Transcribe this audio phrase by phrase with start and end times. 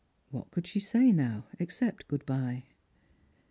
[0.31, 2.63] What could she say now, except good bye